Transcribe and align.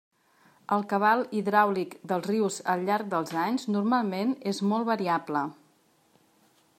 El 0.75 0.85
cabal 0.93 1.19
hidràulic 1.41 1.93
dels 2.11 2.25
rius 2.31 2.57
al 2.73 2.87
llarg 2.89 3.13
dels 3.13 3.35
anys 3.43 3.67
normalment 3.77 4.35
és 4.53 4.63
molt 4.73 4.89
variable. 4.91 5.45